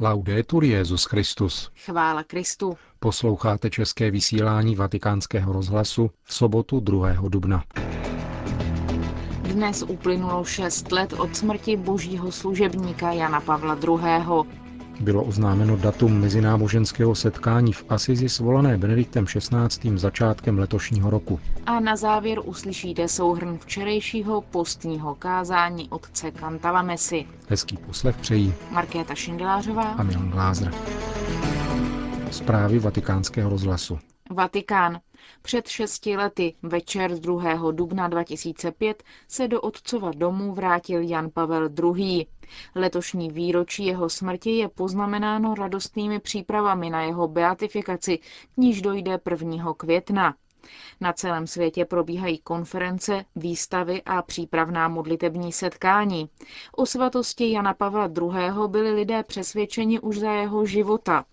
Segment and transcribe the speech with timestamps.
[0.00, 1.70] Laudetur Jezus Christus.
[1.84, 2.76] Chvála Kristu.
[2.98, 7.12] Posloucháte české vysílání Vatikánského rozhlasu v sobotu 2.
[7.28, 7.64] dubna.
[9.42, 14.57] Dnes uplynulo šest let od smrti božího služebníka Jana Pavla II.
[15.00, 19.98] Bylo oznámeno datum mezináboženského setkání v Asizi svolané Benediktem XVI.
[19.98, 21.40] začátkem letošního roku.
[21.66, 27.24] A na závěr uslyšíte souhrn včerejšího postního kázání otce Kantalamesy.
[27.48, 30.74] Hezký poslech přejí Markéta Šindelářová a Milan Glázer.
[32.30, 33.98] Zprávy vatikánského rozhlasu.
[34.30, 34.98] Vatikán.
[35.42, 37.70] Před šesti lety, večer z 2.
[37.72, 42.26] dubna 2005, se do otcova domu vrátil Jan Pavel II.
[42.74, 49.74] Letošní výročí jeho smrti je poznamenáno radostnými přípravami na jeho beatifikaci, k níž dojde 1.
[49.76, 50.34] května.
[51.00, 56.28] Na celém světě probíhají konference, výstavy a přípravná modlitební setkání.
[56.76, 58.68] O svatosti Jana Pavla II.
[58.68, 61.24] byli lidé přesvědčeni už za jeho života.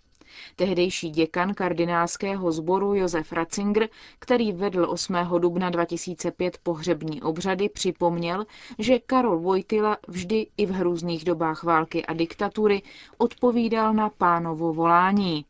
[0.56, 5.16] Tehdejší děkan kardinálského sboru Josef Ratzinger, který vedl 8.
[5.40, 8.46] dubna 2005 pohřební obřady, připomněl,
[8.80, 12.82] že Karol Vojtila vždy i v hrůzných dobách války a diktatury
[13.18, 15.46] odpovídal na pánovo volání.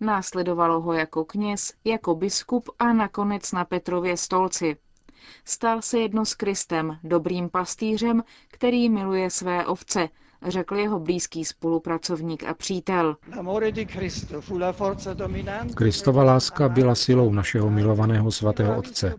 [0.00, 4.76] Následovalo ho jako kněz, jako biskup a nakonec na Petrově stolci.
[5.44, 10.08] Stal se jedno s Kristem, dobrým pastýřem, který miluje své ovce,
[10.48, 13.16] řekl jeho blízký spolupracovník a přítel.
[15.74, 19.14] Kristova láska byla silou našeho milovaného svatého otce.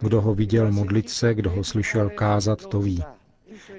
[0.00, 3.04] Kdo ho viděl modlit se, kdo ho slyšel kázat, to ví.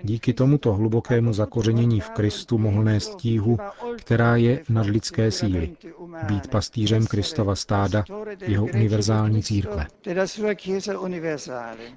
[0.03, 3.57] Díky tomuto hlubokému zakořenění v Kristu mohl nést tíhu,
[3.95, 5.75] která je nad lidské síly.
[6.23, 8.03] Být pastýřem Kristova stáda,
[8.41, 9.87] jeho univerzální církve.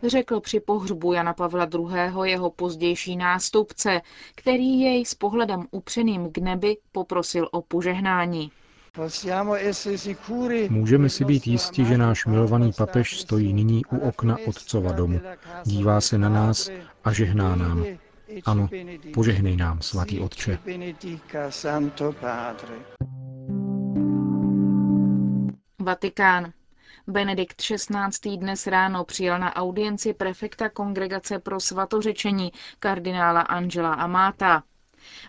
[0.03, 2.31] Řekl při pohřbu Jana Pavla II.
[2.31, 4.01] jeho pozdější nástupce,
[4.35, 8.51] který jej s pohledem upřeným k nebi poprosil o požehnání.
[10.69, 15.21] Můžeme si být jisti, že náš milovaný papež stojí nyní u okna otcova domu.
[15.65, 16.71] Dívá se na nás
[17.05, 17.85] a žehná nám.
[18.45, 18.69] Ano,
[19.15, 20.59] požehnej nám, svatý otče.
[25.79, 26.53] Vatikán.
[27.07, 28.37] Benedikt XVI.
[28.37, 34.63] dnes ráno přijel na audienci prefekta Kongregace pro svatořečení kardinála Angela Amata.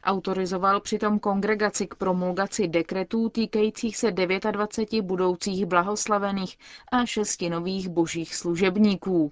[0.04, 6.58] Autorizoval přitom kongregaci k promulgaci dekretů týkajících se 29 budoucích blahoslavených
[6.92, 9.32] a šesti nových božích služebníků.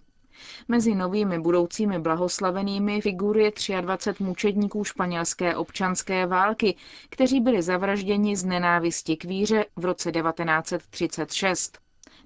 [0.67, 3.51] Mezi novými budoucími blahoslavenými figuruje
[3.81, 6.75] 23 mučedníků španělské občanské války,
[7.09, 11.77] kteří byli zavražděni z nenávisti k víře v roce 1936.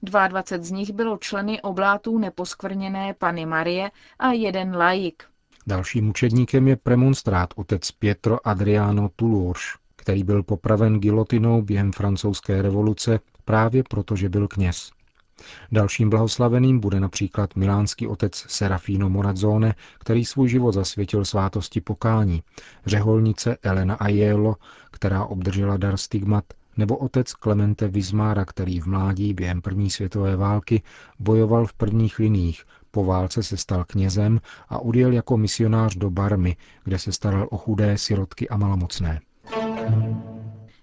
[0.01, 5.23] 22 z nich bylo členy oblátů neposkvrněné Pany Marie a jeden laik.
[5.67, 9.61] Dalším mučedníkem je premonstrát otec Pietro Adriano Toulouse,
[9.95, 14.91] který byl popraven gilotinou během francouzské revoluce právě proto, že byl kněz.
[15.71, 22.43] Dalším blahoslaveným bude například milánský otec Serafino Morazzone, který svůj život zasvětil svátosti pokání,
[22.85, 24.55] řeholnice Elena Aiello,
[24.91, 26.43] která obdržela dar stigmat,
[26.77, 30.81] nebo otec Clemente Vizmára, který v mládí během první světové války
[31.19, 32.63] bojoval v prvních liních,
[32.97, 37.57] po válce se stal knězem a odjel jako misionář do Barmy, kde se staral o
[37.57, 39.19] chudé sirotky a malomocné.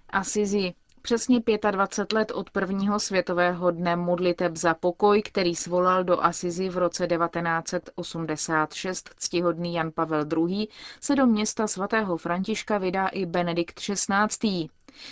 [0.09, 0.73] Asizi.
[1.05, 6.77] Přesně 25 let od prvního světového dne modliteb za pokoj, který svolal do Asizi v
[6.77, 10.67] roce 1986 ctihodný Jan Pavel II.,
[11.01, 14.69] se do města svatého Františka vydá i Benedikt XVI.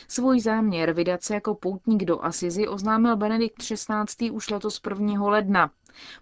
[0.08, 4.32] Svůj záměr vydat se jako poutník do Asizi oznámil Benedikt XVI.
[4.32, 5.28] už letos 1.
[5.28, 5.72] ledna.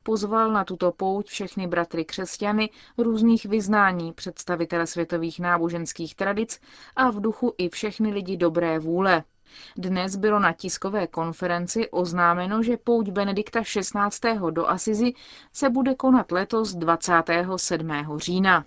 [0.03, 6.59] Pozval na tuto pouť všechny bratry křesťany různých vyznání, představitele světových náboženských tradic
[6.95, 9.23] a v duchu i všechny lidi dobré vůle.
[9.77, 14.51] Dnes bylo na tiskové konferenci oznámeno, že pouť Benedikta XVI.
[14.51, 15.13] do Asizi
[15.53, 17.91] se bude konat letos 27.
[18.17, 18.65] října.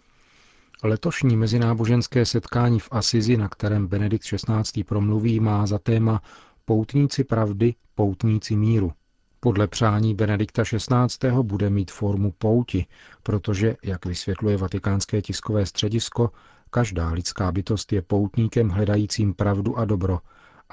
[0.82, 4.84] Letošní mezináboženské setkání v Asizi, na kterém Benedikt XVI.
[4.84, 6.22] promluví, má za téma
[6.64, 8.92] Poutníci pravdy, poutníci míru.
[9.40, 11.30] Podle přání Benedikta XVI.
[11.42, 12.86] bude mít formu pouti,
[13.22, 16.30] protože, jak vysvětluje vatikánské tiskové středisko,
[16.70, 20.18] každá lidská bytost je poutníkem hledajícím pravdu a dobro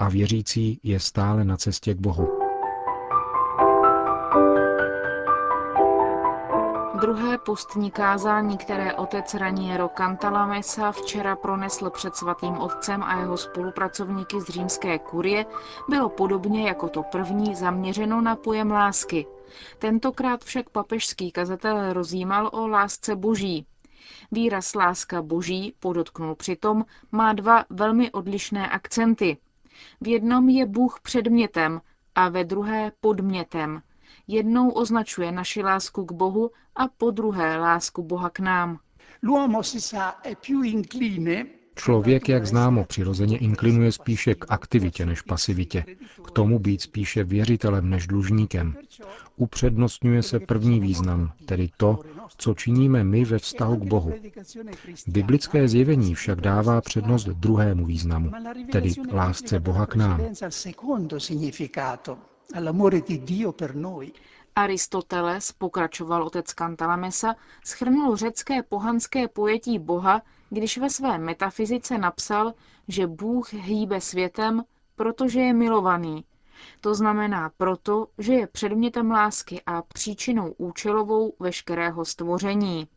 [0.02, 2.28] a věřící je stále na cestě k Bohu.
[7.00, 14.40] Druhé postní kázání, které otec Raniero Cantalamessa včera pronesl před svatým otcem a jeho spolupracovníky
[14.40, 15.46] z římské kurie,
[15.88, 19.26] bylo podobně jako to první zaměřeno na pojem lásky.
[19.78, 23.66] Tentokrát však papežský kazatel rozjímal o lásce boží.
[24.32, 29.36] Výraz láska boží, podotknul přitom, má dva velmi odlišné akcenty.
[30.00, 31.80] V jednom je Bůh předmětem
[32.14, 33.82] a ve druhé podmětem.
[34.26, 38.78] Jednou označuje naši lásku k Bohu a po druhé lásku Boha k nám.
[41.82, 45.84] Člověk, jak známo, přirozeně inklinuje spíše k aktivitě než pasivitě,
[46.26, 48.76] k tomu být spíše věřitelem než dlužníkem.
[49.36, 51.98] Upřednostňuje se první význam, tedy to,
[52.36, 54.12] co činíme my ve vztahu k Bohu.
[55.06, 58.30] Biblické zjevení však dává přednost druhému významu,
[58.72, 60.20] tedy lásce Boha k nám.
[64.56, 67.34] Aristoteles, pokračoval otec Kantalamesa,
[67.64, 72.54] schrnul řecké pohanské pojetí Boha, když ve své metafyzice napsal,
[72.88, 74.64] že Bůh hýbe světem,
[74.96, 76.24] protože je milovaný.
[76.80, 82.88] To znamená proto, že je předmětem lásky a příčinou účelovou veškerého stvoření.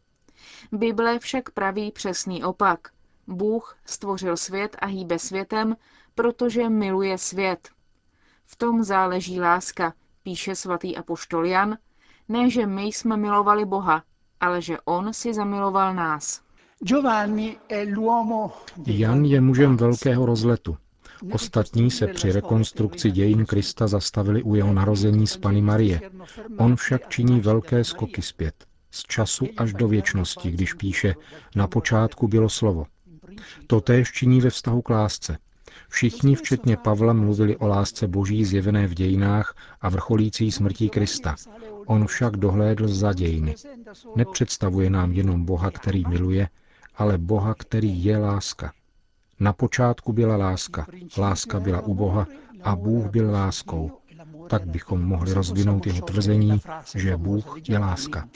[0.71, 2.79] Bible však praví přesný opak.
[3.27, 5.75] Bůh stvořil svět a hýbe světem,
[6.15, 7.69] protože miluje svět.
[8.45, 9.93] V tom záleží láska,
[10.23, 11.77] píše svatý apoštol Jan,
[12.29, 14.03] ne, že my jsme milovali Boha,
[14.39, 16.44] ale že On si zamiloval nás.
[18.85, 20.77] Jan je mužem velkého rozletu.
[21.31, 26.01] Ostatní se při rekonstrukci dějin Krista zastavili u jeho narození z Pany Marie.
[26.57, 31.15] On však činí velké skoky zpět, z času až do věčnosti, když píše,
[31.55, 32.85] na počátku bylo slovo.
[33.67, 35.37] To též činí ve vztahu k lásce.
[35.89, 41.35] Všichni, včetně Pavla, mluvili o lásce boží zjevené v dějinách a vrcholící smrtí Krista.
[41.85, 43.55] On však dohlédl za dějiny.
[44.15, 46.49] Nepředstavuje nám jenom Boha, který miluje,
[46.97, 48.73] ale Boha, který je láska.
[49.39, 50.85] Na počátku byla láska,
[51.17, 52.27] láska byla u Boha
[52.63, 53.91] a Bůh byl láskou.
[54.49, 56.61] Tak bychom mohli rozvinout jeho tvrzení,
[56.95, 58.27] že Bůh je láska.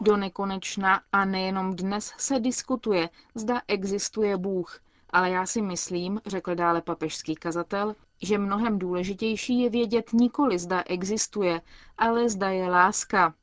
[0.00, 4.80] Do nekonečna a nejenom dnes se diskutuje, zda existuje Bůh.
[5.10, 10.82] Ale já si myslím, řekl dále papežský kazatel, že mnohem důležitější je vědět nikoli zda
[10.86, 11.60] existuje,
[11.98, 13.34] ale zda je láska.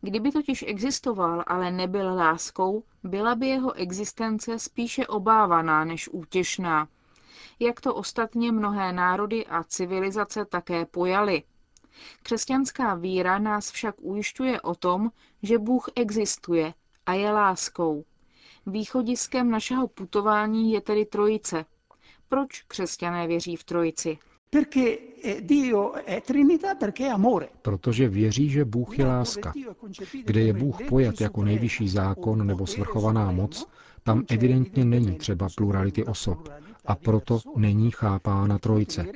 [0.00, 6.88] Kdyby totiž existoval, ale nebyl láskou, byla by jeho existence spíše obávaná než útěšná.
[7.60, 11.42] Jak to ostatně mnohé národy a civilizace také pojaly.
[12.22, 15.10] Křesťanská víra nás však ujišťuje o tom,
[15.42, 16.74] že Bůh existuje
[17.06, 18.04] a je láskou.
[18.66, 21.64] Východiskem našeho putování je tedy trojice.
[22.28, 24.18] Proč křesťané věří v trojici?
[27.62, 29.52] Protože věří, že Bůh je láska.
[30.24, 33.66] Kde je Bůh pojat jako nejvyšší zákon nebo svrchovaná moc,
[34.02, 36.48] tam evidentně není třeba plurality osob
[36.86, 39.06] a proto není chápána trojice.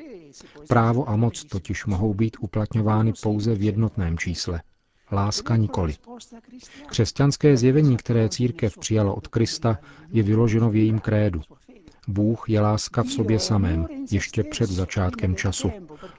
[0.68, 4.62] Právo a moc totiž mohou být uplatňovány pouze v jednotném čísle.
[5.12, 5.94] Láska nikoli.
[6.86, 9.78] Křesťanské zjevení, které církev přijala od Krista,
[10.12, 11.40] je vyloženo v jejím krédu.
[12.10, 15.70] Bůh je láska v sobě samém, ještě před začátkem času,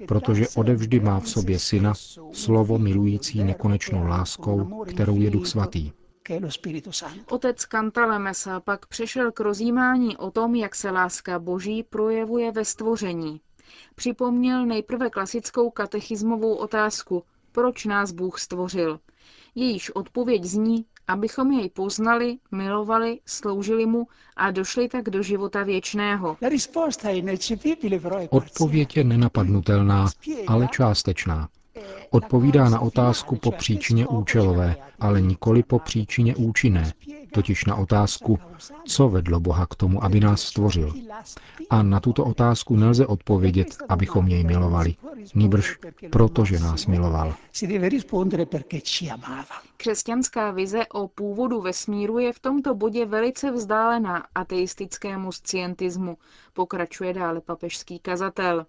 [0.07, 1.93] protože odevždy má v sobě syna,
[2.31, 5.91] slovo milující nekonečnou láskou, kterou je Duch Svatý.
[7.29, 13.41] Otec Kantalemesa pak přešel k rozjímání o tom, jak se láska Boží projevuje ve stvoření.
[13.95, 18.99] Připomněl nejprve klasickou katechismovou otázku, proč nás Bůh stvořil.
[19.55, 26.37] Jejíž odpověď zní, abychom jej poznali, milovali, sloužili mu a došli tak do života věčného.
[28.29, 30.07] Odpověď je nenapadnutelná,
[30.47, 31.49] ale částečná.
[32.09, 36.93] Odpovídá na otázku po příčině účelové, ale nikoli po příčině účinné,
[37.33, 38.39] totiž na otázku,
[38.85, 40.93] co vedlo Boha k tomu, aby nás stvořil.
[41.69, 44.95] A na tuto otázku nelze odpovědět, abychom jej milovali,
[45.35, 45.77] nýbrž
[46.11, 47.33] protože nás miloval.
[49.77, 56.17] Křesťanská vize o původu vesmíru je v tomto bodě velice vzdálená ateistickému scientismu,
[56.53, 58.65] pokračuje dále papežský kazatel.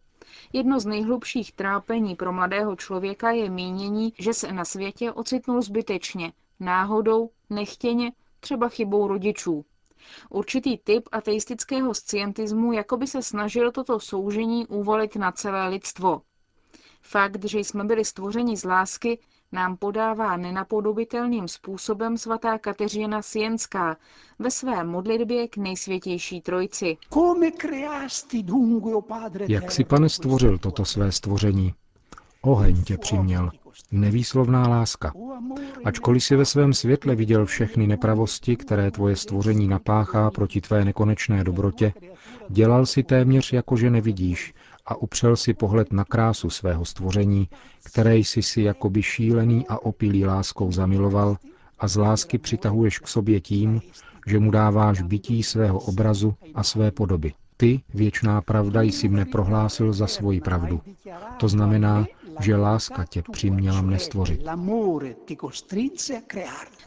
[0.52, 6.32] Jedno z nejhlubších trápení pro mladého člověka je mínění, že se na světě ocitnul zbytečně,
[6.60, 8.12] náhodou, nechtěně,
[8.42, 9.64] třeba chybou rodičů.
[10.30, 16.22] Určitý typ ateistického scientismu jako by se snažil toto soužení uvolit na celé lidstvo.
[17.02, 19.18] Fakt, že jsme byli stvořeni z lásky,
[19.52, 23.96] nám podává nenapodobitelným způsobem svatá Kateřina Sienská
[24.38, 26.96] ve své modlitbě k nejsvětější trojici.
[29.48, 31.74] Jak si, pane, stvořil toto své stvoření?
[32.42, 33.50] Oheň tě přiměl,
[33.92, 35.12] nevýslovná láska.
[35.84, 41.44] Ačkoliv si ve svém světle viděl všechny nepravosti, které tvoje stvoření napáchá proti tvé nekonečné
[41.44, 41.92] dobrotě,
[42.48, 44.54] dělal si téměř jako, že nevidíš
[44.86, 47.48] a upřel si pohled na krásu svého stvoření,
[47.84, 51.36] které jsi si jakoby šílený a opilý láskou zamiloval
[51.78, 53.80] a z lásky přitahuješ k sobě tím,
[54.26, 57.32] že mu dáváš bytí svého obrazu a své podoby.
[57.56, 60.80] Ty, věčná pravda, jsi mne prohlásil za svoji pravdu.
[61.36, 62.06] To znamená,
[62.42, 64.40] že láska tě přiměla mne stvořit.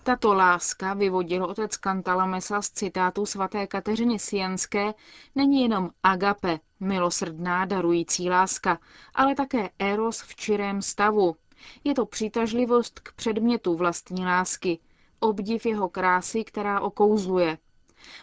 [0.03, 4.93] Tato láska, vyvodil otec Cantalamessa z citátu svaté Kateřiny Sienské,
[5.35, 8.79] není jenom agape, milosrdná darující láska,
[9.15, 11.35] ale také eros v čirém stavu.
[11.83, 14.79] Je to přitažlivost k předmětu vlastní lásky,
[15.19, 17.57] obdiv jeho krásy, která okouzluje.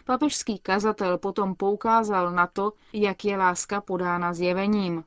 [0.05, 5.03] Papežský kazatel potom poukázal na to, jak je láska podána zjevením.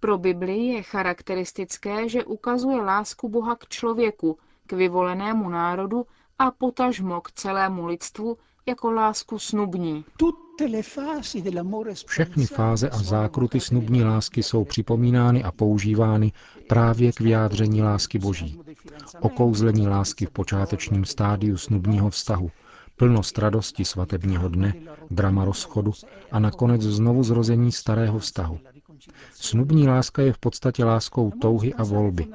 [0.00, 6.06] Pro Bibli je charakteristické, že ukazuje lásku Boha k člověku, k vyvolenému národu
[6.38, 10.04] a potažmo k celému lidstvu jako lásku snubní.
[12.06, 16.32] Všechny fáze a zákruty snubní lásky jsou připomínány a používány
[16.68, 18.60] právě k vyjádření lásky Boží.
[19.20, 22.50] Okouzlení lásky v počátečním stádiu snubního vztahu,
[22.96, 24.74] plnost radosti svatebního dne,
[25.10, 25.92] drama rozchodu
[26.32, 28.58] a nakonec znovu zrození starého vztahu.
[29.34, 32.26] Snubní láska je v podstatě láskou touhy a volby.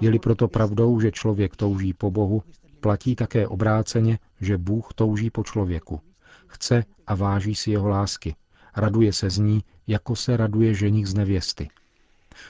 [0.00, 2.42] Je-li proto pravdou, že člověk touží po Bohu,
[2.80, 6.00] platí také obráceně, že Bůh touží po člověku.
[6.46, 8.34] Chce a váží si jeho lásky.
[8.76, 11.68] Raduje se z ní, jako se raduje ženich z nevěsty.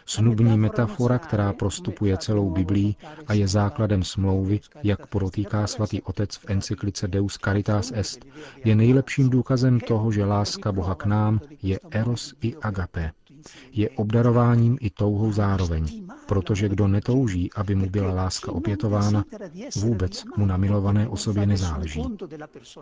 [0.07, 2.97] Snubní metafora, která prostupuje celou Biblí
[3.27, 8.25] a je základem smlouvy, jak porotýká svatý otec v encyklice Deus Caritas Est,
[8.65, 13.13] je nejlepším důkazem toho, že láska Boha k nám je eros i agape.
[13.73, 19.25] Je obdarováním i touhou zároveň, protože kdo netouží, aby mu byla láska opětována,
[19.77, 22.03] vůbec mu na milované osobě nezáleží.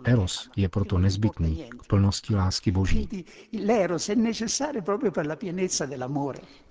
[0.03, 3.25] Eros je proto nezbytný k plnosti lásky Boží.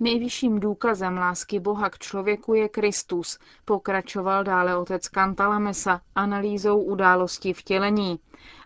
[0.01, 8.19] Nejvyšším důkazem lásky Boha k člověku je Kristus, pokračoval dále otec Cantalamessa analýzou událostí vtělení.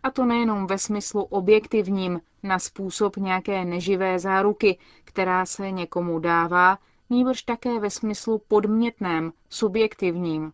[0.03, 6.79] A to nejenom ve smyslu objektivním, na způsob nějaké neživé záruky, která se někomu dává,
[7.11, 10.53] nýbrž také ve smyslu podmětném, subjektivním.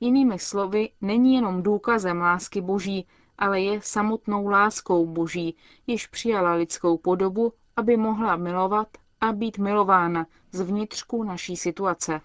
[0.00, 3.06] Jinými slovy, není jenom důkazem lásky Boží,
[3.38, 5.56] ale je samotnou láskou Boží,
[5.86, 8.88] jež přijala lidskou podobu, aby mohla milovat
[9.20, 12.20] a být milována z vnitřku naší situace.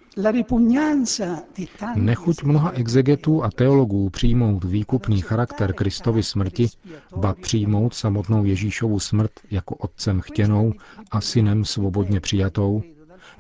[1.96, 6.68] Nechuť mnoha exegetů a teologů přijmout výkupný charakter Kristovy smrti,
[7.16, 10.74] ba přijmout samotnou Ježíšovu smrt jako otcem chtěnou
[11.12, 12.84] a synem svobodně přijatou,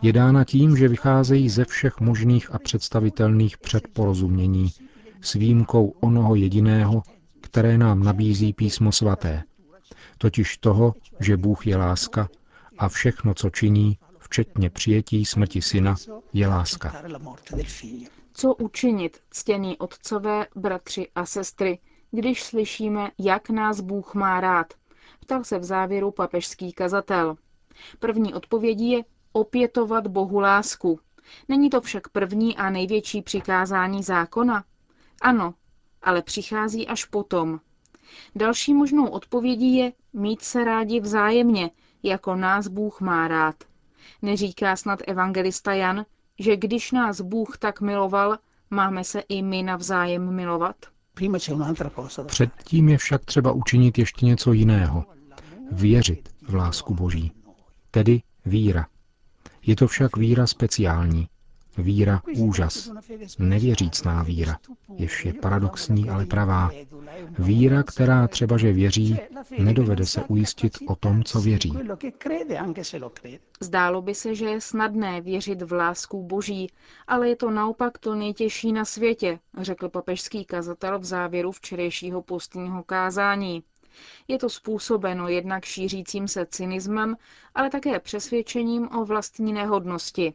[0.01, 4.69] je dána tím, že vycházejí ze všech možných a představitelných předporozumění,
[5.21, 7.03] s výjimkou onoho jediného,
[7.41, 9.43] které nám nabízí písmo svaté,
[10.17, 12.29] totiž toho, že Bůh je láska
[12.77, 15.95] a všechno, co činí, včetně přijetí smrti syna,
[16.33, 17.03] je láska.
[18.33, 21.79] Co učinit, ctění otcové, bratři a sestry,
[22.11, 24.73] když slyšíme, jak nás Bůh má rád?
[25.19, 27.35] Ptal se v závěru papežský kazatel.
[27.99, 30.99] První odpovědí je opětovat Bohu lásku.
[31.47, 34.63] Není to však první a největší přikázání zákona?
[35.21, 35.53] Ano,
[36.01, 37.59] ale přichází až potom.
[38.35, 41.69] Další možnou odpovědí je mít se rádi vzájemně,
[42.05, 43.55] jako nás Bůh má rád.
[44.21, 46.05] Neříká snad evangelista Jan,
[46.39, 48.37] že když nás Bůh tak miloval,
[48.69, 50.75] máme se i my navzájem milovat?
[52.25, 55.05] Předtím je však třeba učinit ještě něco jiného.
[55.71, 57.31] Věřit v lásku Boží.
[57.91, 58.87] Tedy víra.
[59.61, 61.27] Je to však víra speciální.
[61.77, 62.91] Víra úžas.
[63.39, 64.57] Nevěřícná víra,
[64.95, 66.71] jež je paradoxní, ale pravá.
[67.39, 69.19] Víra, která třeba, že věří,
[69.57, 71.73] nedovede se ujistit o tom, co věří.
[73.59, 76.71] Zdálo by se, že je snadné věřit v lásku boží,
[77.07, 82.83] ale je to naopak to nejtěžší na světě, řekl papežský kazatel v závěru včerejšího postního
[82.83, 83.63] kázání.
[84.27, 87.15] Je to způsobeno jednak šířícím se cynismem,
[87.55, 90.33] ale také přesvědčením o vlastní nehodnosti.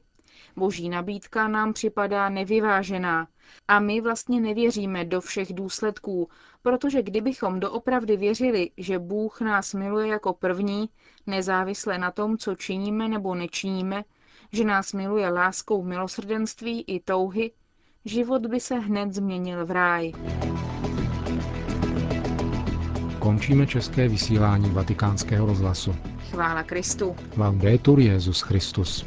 [0.56, 3.28] Boží nabídka nám připadá nevyvážená
[3.68, 6.28] a my vlastně nevěříme do všech důsledků,
[6.62, 10.88] protože kdybychom doopravdy věřili, že Bůh nás miluje jako první,
[11.26, 14.04] nezávisle na tom, co činíme nebo nečiníme,
[14.52, 17.52] že nás miluje láskou milosrdenství i touhy,
[18.04, 20.12] život by se hned změnil v ráj.
[23.18, 25.97] Končíme české vysílání vatikánského rozhlasu.
[26.30, 27.16] Chvála Kristu.
[27.37, 29.06] Laudetur Jezus Christus.